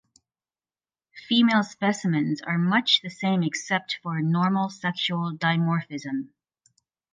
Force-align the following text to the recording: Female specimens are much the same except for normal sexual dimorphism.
Female 1.27 1.61
specimens 1.61 2.41
are 2.41 2.57
much 2.57 3.03
the 3.03 3.09
same 3.11 3.43
except 3.43 3.99
for 4.01 4.19
normal 4.19 4.71
sexual 4.71 5.31
dimorphism. 5.37 6.29